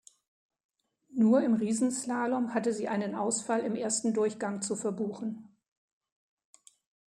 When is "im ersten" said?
3.59-4.15